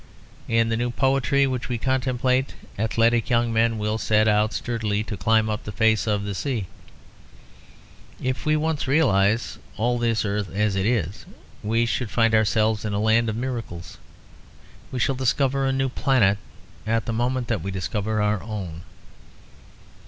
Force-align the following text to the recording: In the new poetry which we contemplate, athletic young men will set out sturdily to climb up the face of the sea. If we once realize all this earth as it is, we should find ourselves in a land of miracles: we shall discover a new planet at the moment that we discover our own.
In 0.47 0.69
the 0.69 0.77
new 0.77 0.89
poetry 0.89 1.45
which 1.45 1.69
we 1.69 1.77
contemplate, 1.77 2.55
athletic 2.79 3.29
young 3.29 3.53
men 3.53 3.77
will 3.77 3.99
set 3.99 4.27
out 4.27 4.51
sturdily 4.51 5.03
to 5.03 5.15
climb 5.15 5.47
up 5.47 5.63
the 5.63 5.71
face 5.71 6.07
of 6.07 6.23
the 6.23 6.33
sea. 6.33 6.65
If 8.19 8.43
we 8.43 8.55
once 8.55 8.87
realize 8.87 9.59
all 9.77 9.99
this 9.99 10.25
earth 10.25 10.49
as 10.55 10.75
it 10.75 10.87
is, 10.87 11.27
we 11.61 11.85
should 11.85 12.09
find 12.09 12.33
ourselves 12.33 12.83
in 12.83 12.93
a 12.93 12.99
land 12.99 13.29
of 13.29 13.35
miracles: 13.35 13.99
we 14.91 14.97
shall 14.97 15.13
discover 15.13 15.67
a 15.67 15.71
new 15.71 15.89
planet 15.89 16.39
at 16.87 17.05
the 17.05 17.13
moment 17.13 17.47
that 17.49 17.61
we 17.61 17.69
discover 17.69 18.23
our 18.23 18.41
own. 18.41 18.81